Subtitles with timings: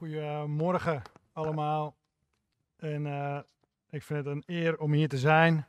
[0.00, 1.94] Goedemorgen allemaal.
[2.76, 3.38] En eh,
[3.90, 5.66] ik vind het een eer om hier te zijn.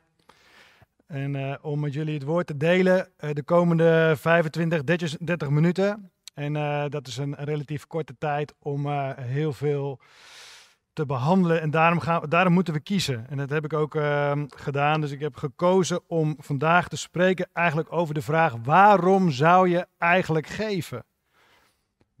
[1.06, 5.50] En eh, om met jullie het woord te delen uh, de komende 25, 30, 30
[5.50, 6.10] minuten.
[6.34, 6.52] En
[6.90, 10.00] dat is een, een, relatief korte tijd om heel veel
[10.92, 11.60] te behandelen.
[11.60, 13.26] En daarom, gaan, daarom moeten we kiezen.
[13.28, 15.00] En dat heb ik ook ehm, gedaan.
[15.00, 19.86] Dus ik heb gekozen om vandaag te spreken eigenlijk over de vraag: waarom zou je
[19.98, 21.04] eigenlijk geven?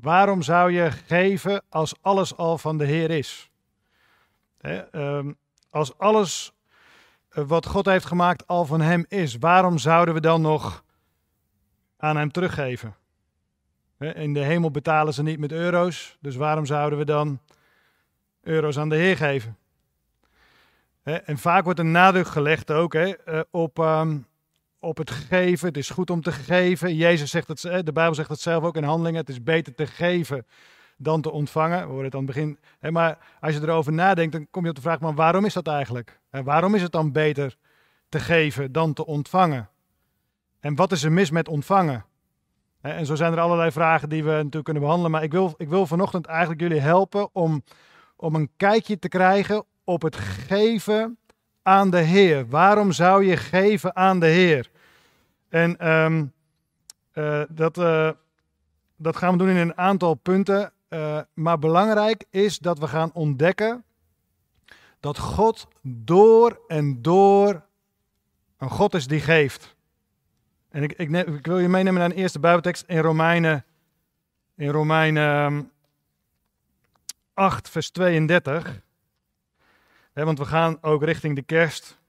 [0.02, 3.50] Waarom zou je geven als alles al van de Heer is?
[4.60, 5.32] Ehm,
[5.70, 6.52] als alles
[7.28, 10.84] eh, wat God heeft gemaakt al van Hem is, waarom zouden we dan nog
[11.96, 12.96] aan Hem teruggeven?
[13.98, 17.40] in de hemel betalen ze niet met euro's, dus waarom zouden we dan
[18.40, 19.56] euro's aan de Heer geven?
[21.02, 24.18] en vaak wordt een nadruk gelegd ook eh, op, ehm,
[24.82, 25.68] op het geven.
[25.68, 26.94] Het is goed om te geven.
[26.94, 29.20] Jezus zegt het, de Bijbel zegt het zelf ook in handelingen.
[29.20, 30.46] Het is beter te geven
[30.96, 31.80] dan te ontvangen.
[31.80, 32.58] We horen het aan het begin.
[32.90, 35.66] Maar als je erover nadenkt, dan kom je op de vraag: maar waarom is dat
[35.66, 36.20] eigenlijk?
[36.30, 37.56] En waarom is het dan beter
[38.08, 39.68] te geven dan te ontvangen?
[40.60, 42.04] En wat is er mis met ontvangen?
[42.80, 45.10] En zo zijn er allerlei vragen die we natuurlijk kunnen behandelen.
[45.10, 47.62] Maar ik wil, ik wil vanochtend eigenlijk jullie helpen om,
[48.16, 51.18] om een kijkje te krijgen op het geven
[51.62, 52.48] aan de Heer.
[52.48, 54.70] Waarom zou je geven aan de Heer?
[55.52, 56.32] En um,
[57.14, 58.10] uh, dat, uh,
[58.96, 60.72] dat gaan we doen in een aantal punten.
[60.88, 63.84] Uh, maar belangrijk is dat we gaan ontdekken
[65.00, 67.62] dat God door en door
[68.56, 69.76] een God is die geeft.
[70.68, 73.64] En ik, ik, ik wil je meenemen naar een eerste Bijbeltekst in Romeinen,
[74.56, 75.70] in Romeinen
[77.34, 78.80] 8, vers 32.
[80.12, 82.00] He, want we gaan ook richting de kerst.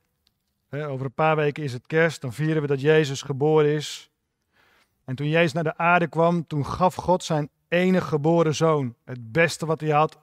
[0.81, 2.21] Over een paar weken is het kerst.
[2.21, 4.11] Dan vieren we dat Jezus geboren is.
[5.05, 8.95] En toen Jezus naar de aarde kwam, toen gaf God zijn enige geboren zoon.
[9.05, 10.19] Het beste wat hij had,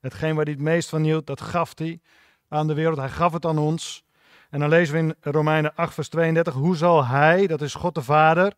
[0.00, 2.00] hetgeen waar hij het meest van hield, dat gaf hij
[2.48, 2.98] aan de wereld.
[2.98, 4.04] Hij gaf het aan ons.
[4.50, 6.54] En dan lezen we in Romeinen 8, vers 32.
[6.54, 8.52] Hoe zal hij, dat is God de Vader,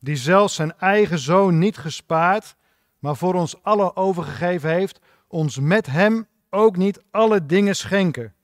[0.00, 2.56] die zelfs zijn eigen zoon niet gespaard,
[2.98, 8.34] maar voor ons allen overgegeven heeft, ons met hem ook niet alle dingen schenken.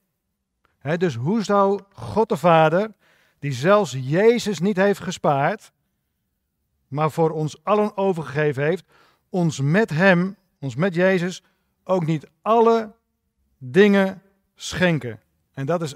[0.92, 2.92] Dus hoe zou God de Vader,
[3.38, 5.72] die zelfs Jezus niet heeft gespaard,
[6.88, 8.84] maar voor ons allen overgegeven heeft,
[9.28, 11.42] ons met Hem, ons met Jezus,
[11.84, 12.92] ook niet alle
[13.58, 14.22] dingen
[14.54, 15.20] schenken.
[15.52, 15.94] En dat is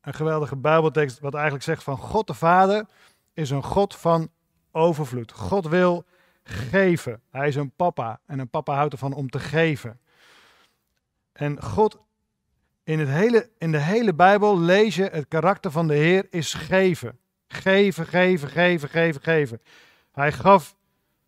[0.00, 2.86] een geweldige Bijbeltekst, wat eigenlijk zegt van God de Vader
[3.32, 4.30] is een God van
[4.70, 5.32] overvloed.
[5.32, 6.04] God wil
[6.42, 7.22] geven.
[7.30, 10.00] Hij is een papa en een papa houdt ervan om te geven.
[11.32, 11.98] En God,
[12.90, 16.54] in, het hele, in de hele Bijbel lees je het karakter van de Heer is
[16.54, 17.18] geven.
[17.48, 19.60] Geven, geven, geven, geven, geven.
[20.12, 20.76] Hij gaf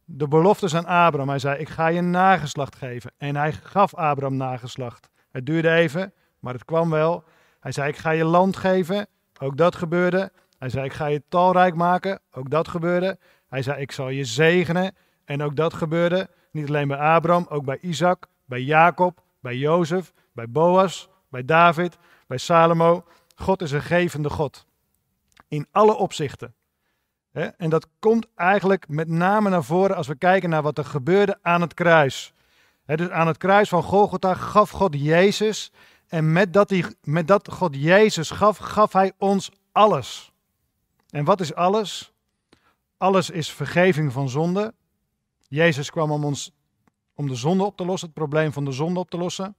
[0.04, 1.28] de beloftes aan Abraham.
[1.28, 3.12] Hij zei, ik ga je nageslacht geven.
[3.18, 5.08] En hij gaf Abraham nageslacht.
[5.30, 7.24] Het duurde even, maar het kwam wel.
[7.60, 9.06] Hij zei, ik ga je land geven.
[9.40, 10.32] Ook dat gebeurde.
[10.58, 12.20] Hij zei, ik ga je talrijk maken.
[12.32, 13.18] Ook dat gebeurde.
[13.48, 14.94] Hij zei, ik zal je zegenen.
[15.24, 16.28] En ook dat gebeurde.
[16.50, 21.98] Niet alleen bij Abraham, ook bij Isaac, bij Jacob, bij Jozef, bij Boas, bij David,
[22.26, 23.04] bij Salomo.
[23.34, 24.66] God is een gevende God.
[25.48, 26.54] In alle opzichten.
[27.32, 31.38] En dat komt eigenlijk met name naar voren als we kijken naar wat er gebeurde
[31.42, 32.32] aan het kruis.
[32.84, 35.72] Dus aan het kruis van Golgotha gaf God Jezus.
[36.08, 40.32] En met dat, hij, met dat God Jezus gaf, gaf hij ons alles.
[41.10, 42.12] En wat is alles?
[42.96, 44.74] Alles is vergeving van zonde.
[45.48, 46.52] Jezus kwam om ons
[47.14, 49.56] om de zonde op te lossen, het probleem van de zonde op te lossen.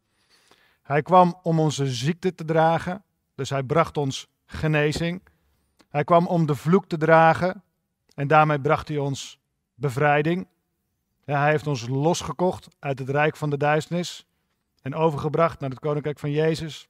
[0.83, 3.03] Hij kwam om onze ziekte te dragen,
[3.35, 5.21] dus hij bracht ons genezing.
[5.89, 7.63] Hij kwam om de vloek te dragen
[8.15, 9.39] en daarmee bracht hij ons
[9.75, 10.47] bevrijding.
[11.25, 14.25] Hij heeft ons losgekocht uit het rijk van de duisternis
[14.81, 16.87] en overgebracht naar het koninkrijk van Jezus.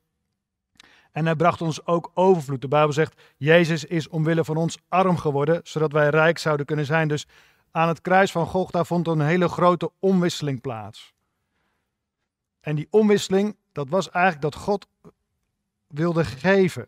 [1.12, 2.62] En hij bracht ons ook overvloed.
[2.62, 6.86] De Bijbel zegt, Jezus is omwille van ons arm geworden, zodat wij rijk zouden kunnen
[6.86, 7.08] zijn.
[7.08, 7.28] Dus
[7.72, 11.14] aan het kruis van Golgotha vond een hele grote omwisseling plaats.
[12.60, 14.88] En die omwisseling, dat was eigenlijk dat God
[15.88, 16.88] wilde geven.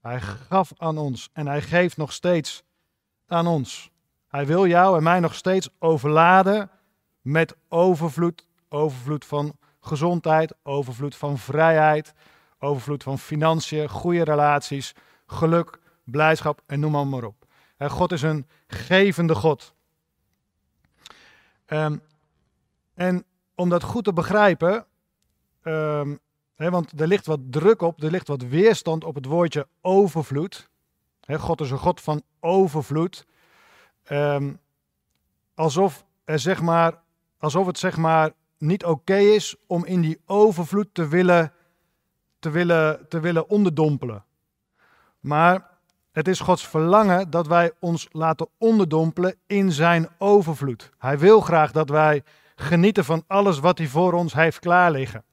[0.00, 2.62] Hij gaf aan ons en hij geeft nog steeds
[3.26, 3.90] aan ons.
[4.28, 6.70] Hij wil jou en mij nog steeds overladen
[7.20, 8.46] met overvloed.
[8.68, 12.14] Overvloed van gezondheid, overvloed van vrijheid,
[12.58, 14.94] overvloed van financiën, goede relaties,
[15.26, 17.46] geluk, blijdschap en noem maar, maar op.
[17.78, 19.74] God is een gevende God.
[21.66, 22.02] Um,
[22.94, 23.24] en
[23.54, 24.86] om dat goed te begrijpen,
[25.62, 26.18] um,
[26.56, 30.68] want er ligt wat druk op, er ligt wat weerstand op het woordje overvloed.
[31.38, 33.26] God is een God van overvloed.
[34.08, 34.60] Um,
[35.54, 37.02] alsof, er zeg maar,
[37.38, 41.52] alsof het zeg maar niet oké is om in die overvloed te willen,
[42.38, 44.24] te, willen, te willen onderdompelen.
[45.20, 45.68] Maar
[46.12, 50.90] het is Gods verlangen dat wij ons laten onderdompelen in zijn overvloed.
[50.98, 52.22] Hij wil graag dat wij
[52.54, 55.24] genieten van alles wat hij voor ons heeft klaarliggen.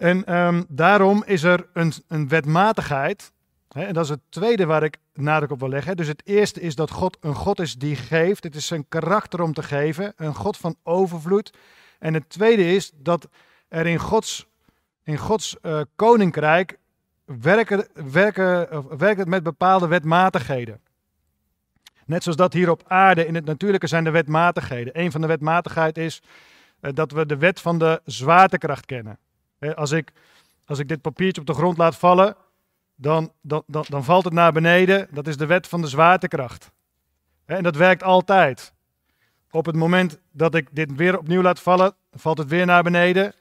[0.00, 3.32] En ehm, daarom is er een, een wetmatigheid.
[3.68, 5.96] Hè, en dat is het tweede waar ik nadruk op wil leggen.
[5.96, 8.44] Dus het eerste is dat God een God is die geeft.
[8.44, 10.12] Het is zijn karakter om te geven.
[10.16, 11.52] Een God van overvloed.
[11.98, 13.28] En het tweede is dat
[13.68, 14.46] er in Gods,
[15.02, 16.78] in Gods uh, koninkrijk
[17.24, 20.80] werken, werken, werkt het met bepaalde wetmatigheden.
[22.06, 25.00] Net zoals dat hier op aarde in het natuurlijke zijn de wetmatigheden.
[25.00, 26.22] Een van de wetmatigheden is
[26.80, 29.18] uh, dat we de wet van de zwaartekracht kennen.
[29.74, 30.12] Als ik,
[30.64, 32.36] als ik dit papiertje op de grond laat vallen,
[32.94, 35.08] dan, dan, dan, dan valt het naar beneden.
[35.10, 36.72] Dat is de wet van de zwaartekracht.
[37.44, 38.72] En dat werkt altijd.
[39.50, 43.34] Op het moment dat ik dit weer opnieuw laat vallen, valt het weer naar beneden.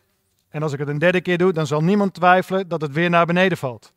[0.50, 3.10] En als ik het een derde keer doe, dan zal niemand twijfelen dat het weer
[3.10, 3.94] naar beneden valt.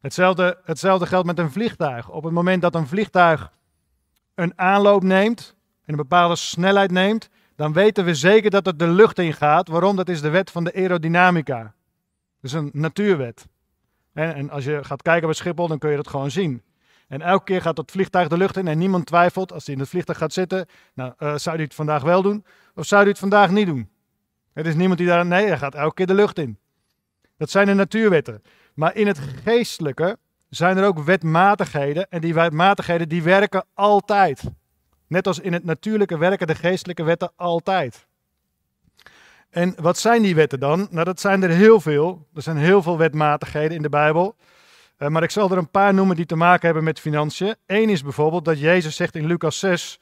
[0.00, 2.10] Hetzelfde, hetzelfde geldt met een vliegtuig.
[2.10, 3.52] Op het moment dat een vliegtuig
[4.34, 7.28] een aanloop neemt, en een bepaalde snelheid neemt,
[7.62, 9.68] dan weten we zeker dat het de lucht in gaat.
[9.68, 9.96] Waarom?
[9.96, 11.62] Dat is de wet van de aerodynamica.
[11.62, 11.72] Dat
[12.40, 13.46] is een natuurwet.
[14.12, 16.62] En als je gaat kijken bij Schiphol, dan kun je dat gewoon zien.
[17.08, 19.80] En elke keer gaat dat vliegtuig de lucht in en niemand twijfelt als hij in
[19.80, 20.66] het vliegtuig gaat zitten.
[20.94, 22.44] Nou, uh, zou hij het vandaag wel doen
[22.74, 23.90] of zou hij het vandaag niet doen?
[24.52, 26.58] Er is niemand die daar, nee, gaat elke keer de lucht in.
[27.36, 28.42] Dat zijn de natuurwetten.
[28.74, 30.18] Maar in het geestelijke
[30.48, 34.42] zijn er ook wetmatigheden en die wetmatigheden die werken altijd.
[35.12, 38.06] Net als in het natuurlijke werken de geestelijke wetten altijd.
[39.50, 40.88] En wat zijn die wetten dan?
[40.90, 42.26] Nou, dat zijn er heel veel.
[42.34, 44.36] Er zijn heel veel wetmatigheden in de Bijbel.
[44.98, 47.54] Uh, maar ik zal er een paar noemen die te maken hebben met financiën.
[47.66, 50.00] Eén is bijvoorbeeld dat Jezus zegt in Lucas 6,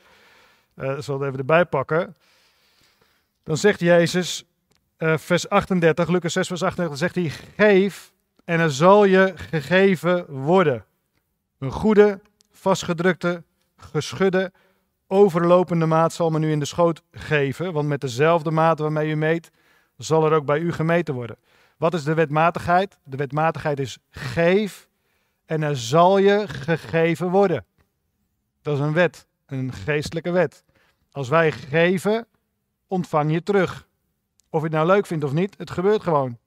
[0.75, 2.17] uh, ik zal het even erbij pakken.
[3.43, 4.45] Dan zegt Jezus,
[4.99, 8.13] uh, vers 38, Lucas 6, vers 38, zegt hij, geef
[8.45, 10.85] en er zal je gegeven worden.
[11.59, 12.21] Een goede,
[12.53, 13.43] vastgedrukte,
[13.77, 14.53] geschudde,
[15.11, 19.15] overlopende maat zal men u in de schoot geven, want met dezelfde maat waarmee u
[19.15, 19.51] meet,
[19.97, 21.37] zal er ook bij u gemeten worden.
[21.77, 22.99] Wat is de wetmatigheid?
[23.05, 24.89] De wetmatigheid is geef
[25.47, 27.65] en er zal je gegeven worden.
[28.63, 30.65] Dat is een wet, een geestelijke wet.
[31.13, 32.27] Als wij geven,
[32.87, 33.89] ontvang je terug.
[34.51, 36.39] Of je het nou leuk vindt of niet, het gebeurt gewoon.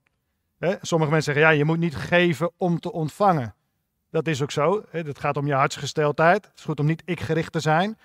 [0.82, 3.56] Sommige mensen zeggen, ja, je moet niet geven om te ontvangen.
[4.10, 4.84] Dat is ook zo.
[4.90, 6.46] Het gaat om je hartsgesteldheid.
[6.46, 7.98] Het is goed om niet ik-gericht te zijn.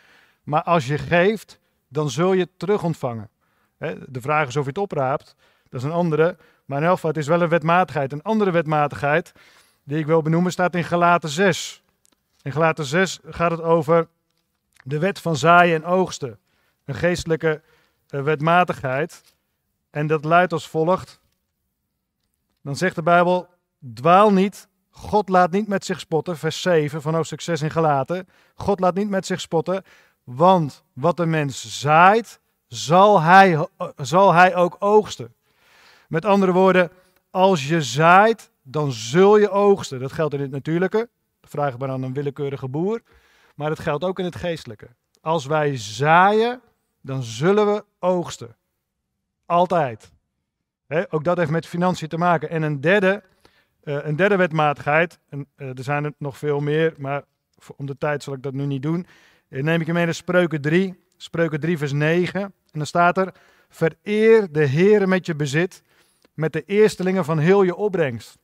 [0.48, 1.58] Maar als je geeft,
[1.88, 3.30] dan zul je het terug ontvangen.
[4.06, 5.36] De vraag is of je het opraapt.
[5.68, 6.36] Dat is een andere.
[6.64, 8.12] Maar in elk het is wel een wetmatigheid.
[8.12, 9.32] Een andere wetmatigheid
[9.84, 11.82] die ik wil benoemen staat in Galaten 6.
[12.42, 14.08] In Galaten 6 gaat het over
[14.84, 16.38] de wet van zaaien en oogsten.
[16.84, 17.62] Een geestelijke
[18.08, 19.22] eh, wetmatigheid.
[19.90, 21.20] En dat luidt als volgt.
[22.62, 23.48] Dan zegt de Bijbel,
[23.94, 28.28] dwaal niet, God laat niet met zich spotten, vers 7 van hoofdstuk 6 in Galaten.
[28.54, 29.84] God laat niet met zich spotten,
[30.34, 33.66] want wat de mens zaait, zal hij,
[33.96, 35.34] zal hij ook oogsten.
[36.08, 36.90] Met andere woorden,
[37.30, 40.00] als je zaait, dan zul je oogsten.
[40.00, 41.08] Dat geldt in het natuurlijke.
[41.40, 43.02] Dat vraag maar aan een willekeurige boer.
[43.54, 44.88] Maar het geldt ook in het geestelijke.
[45.20, 46.60] Als wij zaaien,
[47.00, 48.56] dan zullen we oogsten.
[49.46, 50.10] Altijd.
[51.10, 52.50] ook dat heeft met financiën te maken.
[52.50, 53.22] En een derde,
[53.84, 57.24] uh, een derde wetmatigheid, en, uh, er zijn er nog veel meer, maar
[57.76, 59.06] om de tijd zal ik dat nu niet doen,
[59.48, 62.42] neem ik je mee naar Spreuken 3, Spreuken 3 vers 9.
[62.42, 63.34] En dan staat er,
[63.68, 65.82] vereer de Heer met je bezit,
[66.34, 68.38] met de eerstelingen van heel je opbrengst.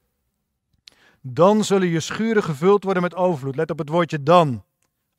[1.21, 3.57] Dan zullen je schuren gevuld worden met overvloed.
[3.57, 4.65] Let op het woordje dan.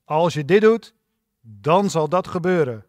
[0.03, 0.93] Als je dit doet,
[1.41, 2.85] dan zal dat gebeuren.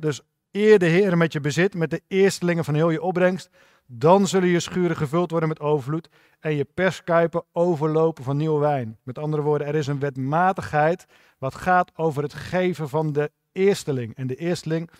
[0.00, 3.50] dus eer de Heer met je bezit, met de eerstelingen van heel je opbrengst.
[3.90, 6.08] Dan zullen je schuren gevuld worden met overvloed
[6.40, 8.98] en je perskuipen overlopen van nieuwe wijn.
[9.02, 11.06] Met andere woorden, er is een wetmatigheid
[11.38, 14.16] wat gaat over het geven van de eersteling.
[14.16, 14.90] En de eersteling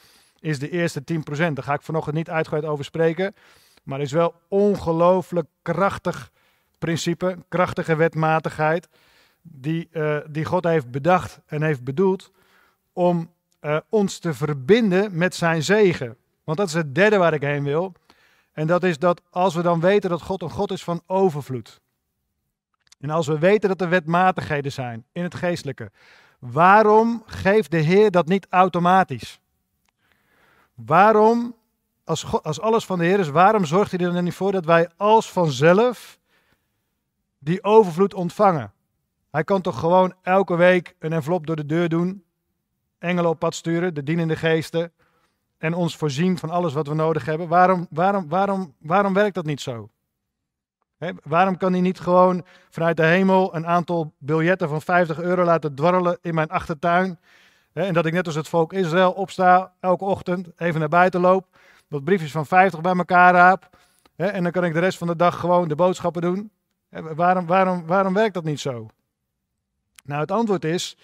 [0.41, 1.07] is de eerste 10%.
[1.37, 3.35] Daar ga ik vanochtend niet uitgebreid over spreken.
[3.83, 6.31] Maar is wel ongelooflijk krachtig
[6.79, 8.89] principe, krachtige wetmatigheid.
[9.43, 12.33] Die, uh, die God heeft bedacht en heeft bedoeld
[12.93, 16.17] om uh, ons te verbinden met zijn zegen.
[16.45, 17.93] Want dat is het derde waar ik heen wil.
[18.59, 21.81] En dat is dat als we dan weten dat God een God is van overvloed.
[23.01, 25.91] En als we weten dat er wetmatigheden zijn in het geestelijke.
[26.39, 29.41] Waarom geeft de Heer dat niet automatisch?
[30.75, 31.55] Waarom,
[32.05, 34.65] als, als alles van de Heer is, waarom zorgt hij er dan niet voor dat
[34.65, 36.19] wij als vanzelf
[37.39, 38.73] die overvloed ontvangen?
[39.31, 42.25] Hij kan toch gewoon elke week een envelop door de deur doen,
[42.99, 44.93] engelen op pad sturen, de dienende geesten,
[45.59, 47.49] en ons voorzien van alles wat we nodig hebben.
[47.49, 49.89] Waarom, waarom, waarom, waarom werkt dat niet zo?
[51.23, 55.75] Waarom kan hij niet gewoon vanuit de hemel een aantal biljetten van 50 euro laten
[55.75, 57.19] dwarrelen in mijn achtertuin?
[57.73, 61.47] En dat ik net als het volk Israël opsta elke ochtend, even naar buiten loop,
[61.89, 63.69] wat briefjes van 50 bij elkaar raap.
[64.17, 66.51] En dan kan ik de rest van de dag gewoon de boodschappen doen.
[66.91, 68.89] Waarom, waarom, waarom werkt dat niet zo?
[70.05, 70.97] Nou, het antwoord is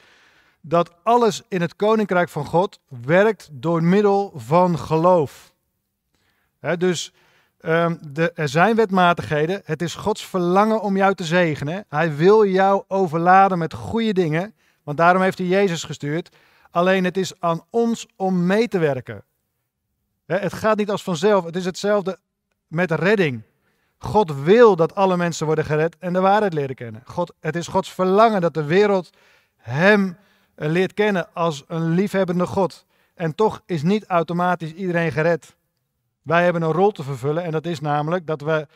[0.67, 5.53] dat alles in het koninkrijk van God werkt door middel van geloof.
[6.79, 7.13] Dus
[7.61, 9.63] um, de, er zijn wetmatigheden.
[9.65, 11.85] Het is Gods verlangen om jou te zegenen.
[11.89, 14.55] Hij wil jou overladen met goede dingen.
[14.83, 16.37] Want daarom heeft hij Jezus gestuurd.
[16.71, 19.25] Alleen het is aan ons om mee te werken.
[20.27, 21.45] Het gaat niet als vanzelf.
[21.45, 22.19] Het is hetzelfde
[22.67, 23.43] met redding.
[23.99, 27.03] God wil dat alle mensen worden gered en de waarheid leren kennen.
[27.05, 29.11] God, het is Gods verlangen dat de wereld
[29.57, 30.17] Hem
[30.57, 32.87] leert kennen als een liefhebbende God.
[33.15, 35.57] En toch is niet automatisch iedereen gered.
[36.23, 38.67] Wij hebben een rol te vervullen en dat is namelijk dat we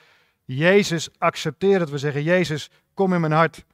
[0.44, 1.78] Jezus accepteren.
[1.78, 3.64] Dat we zeggen, Jezus, kom in mijn hart.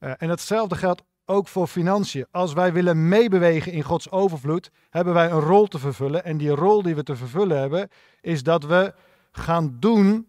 [0.00, 2.26] Uh, en datzelfde geldt ook voor financiën.
[2.30, 6.24] Als wij willen meebewegen in Gods overvloed, hebben wij een rol te vervullen.
[6.24, 7.88] En die rol die we te vervullen hebben,
[8.20, 8.94] is dat we
[9.32, 10.26] gaan doen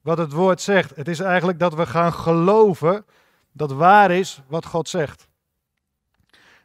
[0.00, 0.96] wat het woord zegt.
[0.96, 3.04] Het is eigenlijk dat we gaan geloven
[3.52, 5.28] dat waar is wat God zegt.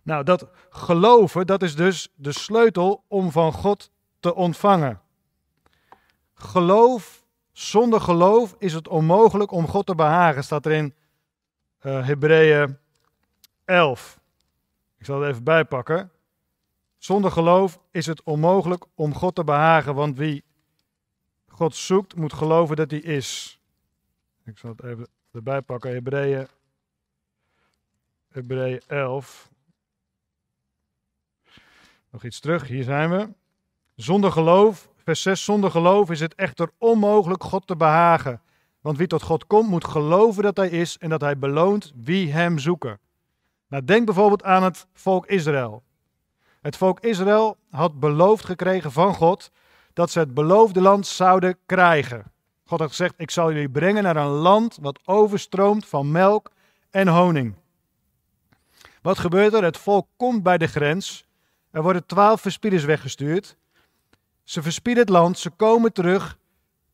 [0.04, 5.02] Nou, dat geloven, dat is dus de sleutel om van God te ontvangen.
[6.34, 10.96] Geloof, zonder geloof is het onmogelijk om God te behagen, staat er in
[11.82, 12.78] uh, Hebreeën
[13.66, 14.20] 11.
[14.98, 16.12] Ik zal het even bijpakken.
[16.98, 20.44] Zonder geloof is het onmogelijk om God te behagen, want wie
[21.48, 23.60] God zoekt, moet geloven dat hij is.
[24.46, 25.92] Ik zal het even erbij pakken.
[25.92, 26.48] Hebreeën,
[28.28, 29.49] Hebreeën 11.
[32.12, 33.30] Nog iets terug, hier zijn we.
[33.96, 38.42] Zonder geloof, vers 6, zonder geloof is het echter onmogelijk God te behagen.
[38.82, 42.32] Want wie tot God komt, moet geloven dat hij is en dat hij beloont wie
[42.32, 43.00] hem zoeken.
[43.68, 45.84] Nou, denk bijvoorbeeld aan het volk Israël.
[46.62, 49.52] Het volk Israël had beloofd gekregen van God
[49.94, 52.32] dat ze het beloofde land zouden krijgen.
[52.66, 56.52] God had gezegd: Ik zal jullie brengen naar een land wat overstroomt van melk
[56.90, 57.56] en honing.
[59.02, 59.64] Wat gebeurt er?
[59.64, 61.29] Het volk komt bij de grens.
[61.72, 63.58] Er worden twaalf verspieders weggestuurd.
[64.44, 66.38] Ze verspieden het land, ze komen terug.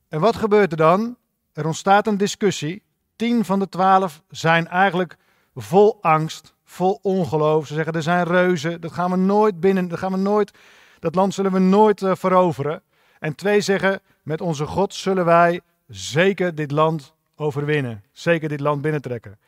[0.09, 1.17] En wat gebeurt er dan?
[1.53, 2.83] Er ontstaat een discussie.
[3.15, 5.17] Tien van de twaalf zijn eigenlijk
[5.55, 7.67] vol angst, vol ongeloof.
[7.67, 10.51] Ze zeggen: er zijn reuzen, dat gaan we nooit binnen, dat gaan we nooit,
[10.99, 12.81] dat land zullen we nooit uh, veroveren.
[13.19, 18.81] En twee zeggen: met onze God zullen wij zeker dit land overwinnen, zeker dit land
[18.81, 19.39] binnentrekken.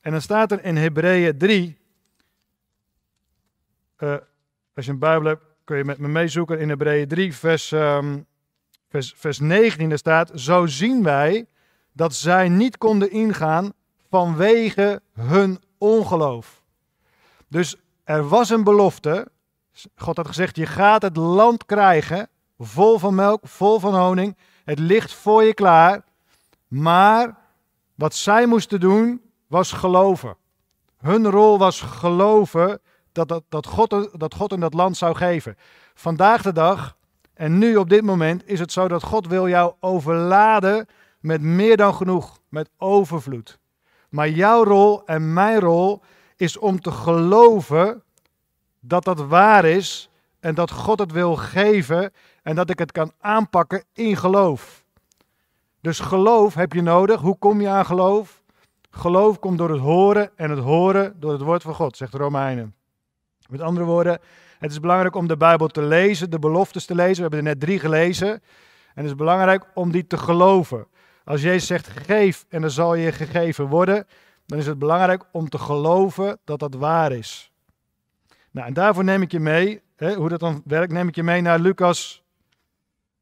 [0.00, 1.78] En dan staat er in Hebreeën 3,
[3.98, 4.20] uh, eh,
[4.76, 8.26] als je een Bijbel hebt, kun je met me meezoeken in Hebreeën 3, vers, um,
[8.88, 11.46] vers, vers 19, daar staat: Zo zien wij
[11.92, 13.72] dat zij niet konden ingaan
[14.10, 16.62] vanwege hun ongeloof.
[17.48, 19.28] Dus er was een belofte.
[19.96, 22.28] God had gezegd: Je gaat het land krijgen,
[22.58, 24.36] vol van melk, vol van honing.
[24.64, 26.04] Het ligt voor je klaar.
[26.68, 27.36] Maar
[27.94, 30.36] wat zij moesten doen, was geloven.
[30.98, 32.80] Hun rol was geloven
[33.16, 35.56] dat, dat, dat, God, dat God in dat land zou geven.
[35.94, 36.96] Vandaag de dag,
[37.34, 40.86] en nu op dit moment, is het zo dat God wil jou overladen
[41.20, 43.58] met meer dan genoeg, met overvloed.
[44.08, 46.02] Maar jouw rol en mijn rol
[46.36, 48.02] is om te geloven
[48.80, 53.12] dat dat waar is en dat God het wil geven en dat ik het kan
[53.20, 54.84] aanpakken in geloof.
[55.80, 57.20] Dus geloof heb je nodig.
[57.20, 58.42] Hoe kom je aan geloof?
[58.90, 62.75] Geloof komt door het horen en het horen door het woord van God, zegt Romeinen.
[63.48, 64.18] Met andere woorden,
[64.58, 67.14] het is belangrijk om de Bijbel te lezen, de beloftes te lezen.
[67.14, 68.28] We hebben er net drie gelezen.
[68.28, 70.86] En het is belangrijk om die te geloven.
[71.24, 74.06] Als Jezus zegt geef en er zal je gegeven worden,
[74.46, 77.50] dan is het belangrijk om te geloven dat dat waar is.
[78.50, 81.22] Nou, en daarvoor neem ik je mee, hè, hoe dat dan werkt, neem ik je
[81.22, 82.22] mee naar Lucas,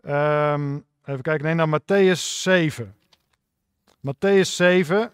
[0.02, 2.96] um, even kijken, nee, naar Matthäus 7.
[4.00, 5.12] Matthäus 7,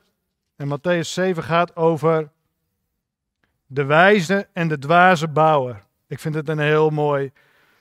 [0.57, 2.31] en Matthäus 7 gaat over
[3.73, 5.83] de wijze en de dwaze bouwer.
[6.07, 7.33] Ik vind het een heel mooi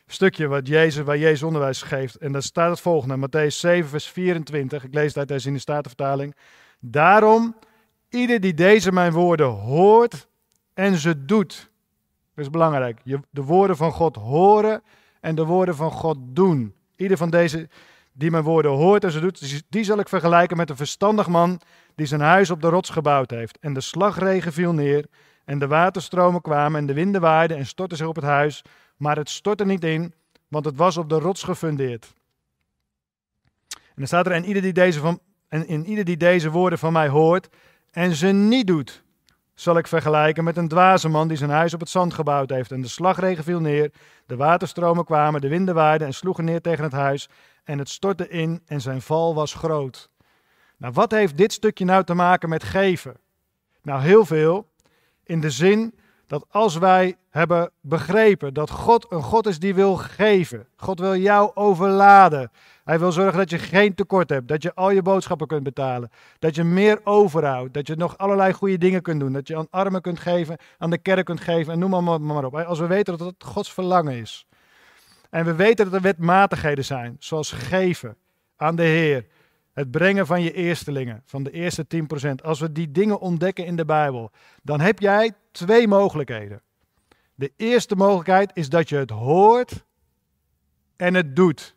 [0.08, 2.15] stukje wat Jezus, waar Jezus onderwijs geeft.
[2.15, 4.84] En daar staat het volgende, Matthäus 7, vers 24.
[4.84, 6.36] Ik lees het uit in de Statenvertaling.
[6.79, 7.55] Daarom,
[8.10, 10.27] ieder die deze mijn woorden hoort
[10.74, 11.69] en ze doet.
[12.36, 13.01] Dat is belangrijk.
[13.29, 14.81] De woorden van God horen
[15.22, 16.75] en de woorden van God doen.
[16.96, 17.69] Ieder van deze
[18.12, 21.60] die mijn woorden hoort en ze doet, die zal ik vergelijken met een verstandig man
[21.96, 23.58] die zijn huis op de rots gebouwd heeft.
[23.60, 25.05] En de slagregen viel neer
[25.50, 28.63] en de waterstromen kwamen en de winden waaiden en stortten zich op het huis.
[28.98, 30.13] Maar het stortte niet in,
[30.48, 32.13] want het was op de rots gefundeerd.
[33.70, 36.79] En dan staat er, en ieder die deze, van, en in ieder die deze woorden
[36.79, 37.50] van mij hoort
[37.91, 39.03] en ze niet doet,
[39.53, 42.72] zal ik vergelijken met een dwaze man die zijn huis op het zand gebouwd heeft.
[42.72, 43.91] En de slagregen viel neer,
[44.25, 47.29] de waterstromen kwamen, de winden waaiden en sloegen neer tegen het huis.
[47.63, 50.10] En het stortte in en zijn val was groot.
[50.77, 53.15] Nou, wat heeft dit stukje nou te maken met geven?
[53.82, 54.69] Nou, heel veel.
[55.30, 55.94] In de zin
[56.28, 61.16] dat als wij hebben begrepen dat God een God is die wil geven, God wil
[61.16, 62.52] jou overladen.
[62.84, 66.10] Hij wil zorgen dat je geen tekort hebt, dat je al je boodschappen kunt betalen,
[66.40, 69.68] dat je meer overhoudt, dat je nog allerlei goede dingen kunt doen, dat je aan
[69.70, 72.56] armen kunt geven, aan de kerk kunt geven en noem maar, maar op.
[72.56, 74.48] Als we weten dat het Gods verlangen is.
[75.30, 78.16] En we weten dat er wetmatigheden zijn, zoals geven
[78.56, 79.26] aan de Heer,
[79.80, 82.32] het brengen van je eerstelingen, van de eerste 10%.
[82.44, 84.32] Als we die dingen ontdekken in de Bijbel,
[84.64, 86.62] dan heb jij twee mogelijkheden.
[87.36, 89.86] De eerste mogelijkheid is dat je het hoort
[90.96, 91.76] en het doet.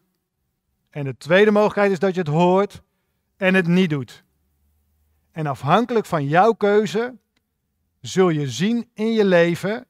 [0.90, 2.82] En de tweede mogelijkheid is dat je het hoort
[3.36, 4.24] en het niet doet.
[5.32, 7.16] En afhankelijk van jouw keuze
[8.00, 9.86] zul je zien in je leven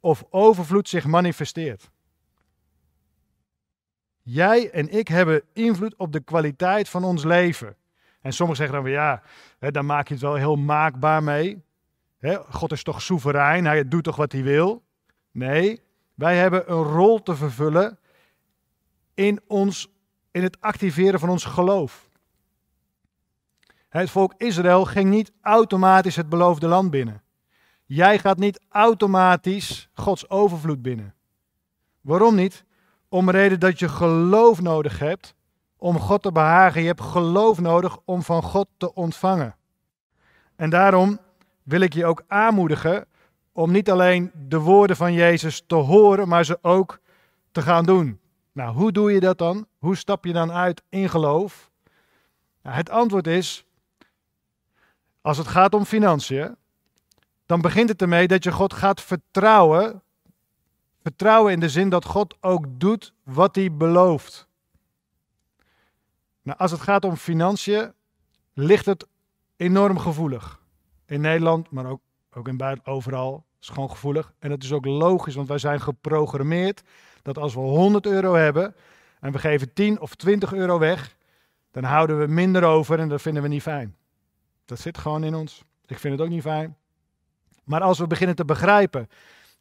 [0.00, 1.90] of overvloed zich manifesteert.
[4.26, 7.76] Jij en ik hebben invloed op de kwaliteit van ons leven.
[8.20, 9.22] En sommigen zeggen dan weer ja,
[9.58, 11.62] hè, dan maak je het wel heel maakbaar mee.
[12.18, 14.84] Hè, God is toch soeverein, hij doet toch wat hij wil.
[15.30, 15.80] Nee,
[16.14, 17.98] wij hebben een rol te vervullen
[19.14, 19.88] in, ons,
[20.30, 22.08] in het activeren van ons geloof.
[23.88, 27.22] Het volk Israël ging niet automatisch het beloofde land binnen.
[27.84, 31.14] Jij gaat niet automatisch Gods overvloed binnen.
[32.00, 32.64] Waarom niet?
[33.14, 35.34] Om reden dat je geloof nodig hebt
[35.76, 36.80] om God te behagen.
[36.80, 39.56] Je hebt geloof nodig om van God te ontvangen.
[40.56, 41.18] En daarom
[41.62, 43.06] wil ik je ook aanmoedigen
[43.52, 47.00] om niet alleen de woorden van Jezus te horen, maar ze ook
[47.52, 48.20] te gaan doen.
[48.52, 49.66] Nou, hoe doe je dat dan?
[49.78, 51.70] Hoe stap je dan uit in geloof?
[52.62, 53.64] Nou, het antwoord is,
[55.20, 56.56] als het gaat om financiën,
[57.46, 60.02] dan begint het ermee dat je God gaat vertrouwen
[61.04, 64.48] Vertrouwen in de zin dat God ook doet wat hij belooft.
[66.42, 67.92] Nou, als het gaat om financiën,
[68.52, 69.06] ligt het
[69.56, 70.60] enorm gevoelig.
[71.06, 72.00] In Nederland, maar ook,
[72.32, 74.32] ook in buiten, overal, is gewoon gevoelig.
[74.38, 76.82] En dat is ook logisch, want wij zijn geprogrammeerd
[77.22, 78.74] dat als we 100 euro hebben
[79.20, 81.16] en we geven 10 of 20 euro weg,
[81.70, 83.96] dan houden we minder over en dat vinden we niet fijn.
[84.64, 85.64] Dat zit gewoon in ons.
[85.86, 86.76] Ik vind het ook niet fijn.
[87.64, 89.08] Maar als we beginnen te begrijpen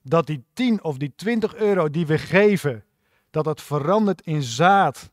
[0.03, 2.83] dat die 10 of die 20 euro die we geven,
[3.29, 5.11] dat dat verandert in zaad.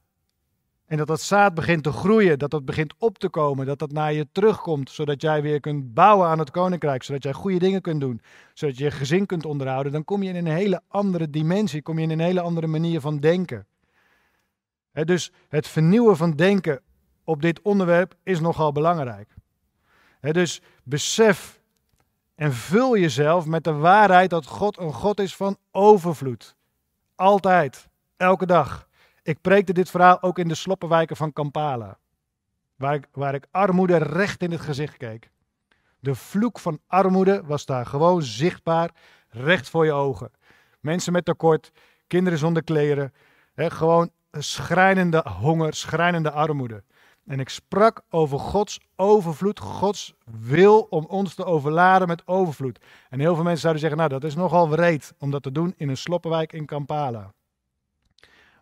[0.87, 3.93] En dat dat zaad begint te groeien, dat dat begint op te komen, dat dat
[3.93, 7.81] naar je terugkomt, zodat jij weer kunt bouwen aan het koninkrijk, zodat jij goede dingen
[7.81, 8.21] kunt doen,
[8.55, 11.99] zodat je je gezin kunt onderhouden, dan kom je in een hele andere dimensie, kom
[11.99, 13.67] je in een hele andere manier van denken.
[14.93, 16.81] dus het vernieuwen van denken
[17.25, 19.35] op dit onderwerp is nogal belangrijk.
[20.21, 21.60] dus besef
[22.41, 26.57] en vul jezelf met de waarheid dat God een God is van overvloed.
[27.15, 28.89] Altijd, elke dag.
[29.23, 31.99] Ik preekte dit verhaal ook in de sloppenwijken van Kampala,
[32.77, 35.31] waar ik, waar ik armoede recht in het gezicht keek.
[35.99, 38.91] De vloek van armoede was daar gewoon zichtbaar,
[39.29, 40.31] recht voor je ogen.
[40.81, 41.73] Mensen met tekort,
[42.07, 43.15] kinderen zonder kleren,
[43.55, 46.83] hè, gewoon schrijnende honger, schrijnende armoede.
[47.27, 52.79] En ik sprak over Gods overvloed, Gods wil om ons te overladen met overvloed.
[53.09, 55.75] En heel veel mensen zouden zeggen, nou dat is nogal wreed om dat te doen
[55.77, 57.33] in een sloppenwijk in Kampala.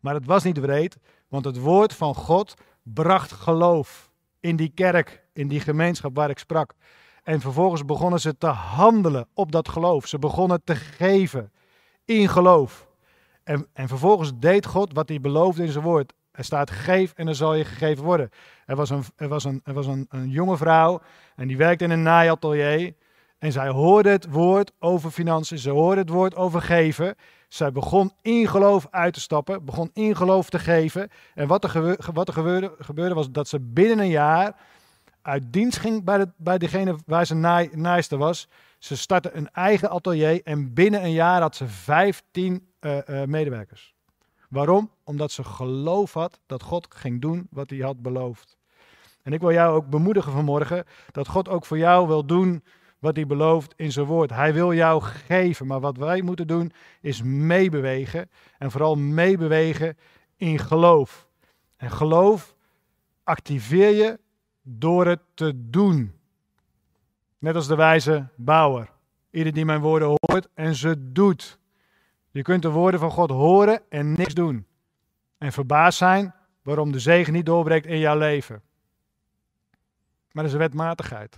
[0.00, 5.22] Maar het was niet wreed, want het woord van God bracht geloof in die kerk,
[5.32, 6.74] in die gemeenschap waar ik sprak.
[7.22, 10.06] En vervolgens begonnen ze te handelen op dat geloof.
[10.06, 11.52] Ze begonnen te geven
[12.04, 12.88] in geloof.
[13.42, 16.12] En, en vervolgens deed God wat hij beloofde in zijn woord.
[16.38, 18.30] Er staat geef en er zal je gegeven worden.
[18.66, 21.00] Er was, een, er was, een, er was een, een jonge vrouw
[21.36, 22.94] en die werkte in een naaiatelier.
[23.38, 27.14] En zij hoorde het woord over financiën, ze hoorde het woord over geven.
[27.48, 31.08] Zij begon in geloof uit te stappen, begon in geloof te geven.
[31.34, 32.34] En wat er, gebeurde, wat er
[32.78, 34.56] gebeurde, was dat ze binnen een jaar
[35.22, 38.48] uit dienst ging bij, de, bij degene waar ze naai, naaister was.
[38.78, 43.96] Ze startte een eigen atelier en binnen een jaar had ze 15 uh, uh, medewerkers.
[44.48, 44.90] Waarom?
[45.04, 48.56] Omdat ze geloof had dat God ging doen wat hij had beloofd.
[49.22, 52.62] En ik wil jou ook bemoedigen vanmorgen dat God ook voor jou wil doen
[52.98, 54.30] wat hij belooft in zijn woord.
[54.30, 59.96] Hij wil jou geven, maar wat wij moeten doen is meebewegen en vooral meebewegen
[60.36, 61.28] in geloof.
[61.76, 62.54] En geloof
[63.24, 64.18] activeer je
[64.62, 66.12] door het te doen.
[67.38, 68.90] Net als de wijze bouwer.
[69.30, 71.57] Ieder die mijn woorden hoort en ze doet.
[72.38, 74.66] Je kunt de woorden van God horen en niks doen.
[75.38, 78.62] En verbaasd zijn waarom de zegen niet doorbreekt in jouw leven.
[80.32, 81.36] Maar dat is een wetmatigheid.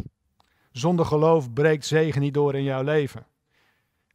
[0.71, 3.27] Zonder geloof breekt zegen niet door in jouw leven.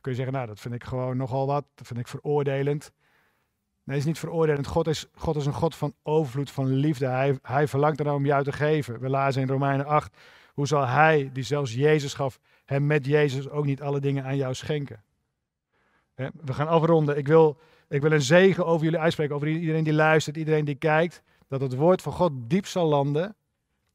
[0.02, 2.91] Kun je zeggen, nou dat vind ik gewoon nogal wat, dat vind ik veroordelend.
[3.84, 4.67] Nee, het is niet veroordelend.
[4.67, 7.06] God is, God is een God van overvloed, van liefde.
[7.06, 9.00] Hij, hij verlangt er om jou te geven.
[9.00, 10.17] We lazen in Romeinen 8,
[10.54, 14.38] hoe zal hij, die zelfs Jezus gaf, hem met Jezus ook niet alle dingen aan
[14.38, 15.04] jou schenken?
[16.15, 17.17] We gaan afronden.
[17.17, 20.75] Ik wil, ik wil een zegen over jullie uitspreken, over iedereen die luistert, iedereen die
[20.75, 21.21] kijkt.
[21.47, 23.36] Dat het woord van God diep zal landen.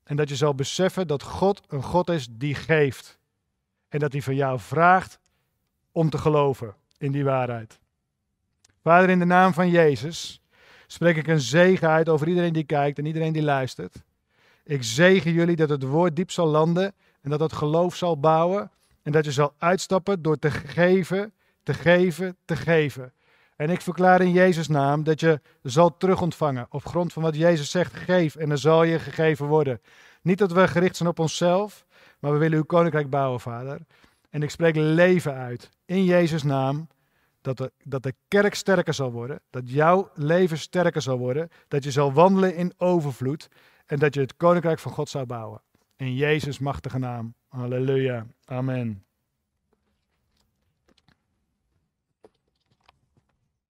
[0.05, 3.19] En dat je zal beseffen dat God een God is die geeft.
[3.89, 5.19] En dat hij van jou vraagt
[5.93, 7.79] om te geloven in die waarheid.
[8.83, 10.41] Vader, in de naam van Jezus
[10.87, 14.03] spreek ik een zegen uit over iedereen die kijkt en iedereen die luistert.
[14.65, 18.71] Ik zegen jullie dat het woord diep zal landen en dat het geloof zal bouwen
[19.03, 23.13] en dat je zal uitstappen door te geven, te geven, te geven.
[23.57, 27.71] En ik verklaar in Jezus' naam dat je zal terugontvangen op grond van wat Jezus
[27.71, 29.81] zegt, geef en er zal je gegeven worden.
[30.23, 31.87] Niet dat we gericht zijn op onszelf,
[32.19, 33.79] maar we willen uw koninkrijk bouwen, Vader.
[34.31, 36.89] En ik spreek leven uit in Jezus' naam
[37.41, 41.85] dat de, dat de kerk sterker zal worden, dat jouw leven sterker zal worden, dat
[41.85, 43.49] je zal wandelen in overvloed
[43.87, 45.63] en dat je het koninkrijk van God zou bouwen.
[45.97, 47.35] In Jezus' machtige naam.
[47.49, 48.27] Halleluja.
[48.45, 49.05] Amen.